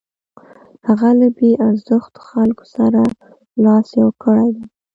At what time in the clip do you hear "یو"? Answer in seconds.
4.01-4.09